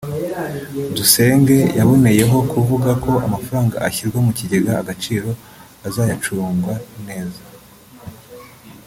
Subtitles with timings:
[0.95, 5.29] Dusenge yaboneyeho kuvuga ko amafaranga ashyirwa mu kigega Agaciro
[5.87, 6.73] azayacungwa
[7.07, 7.41] neza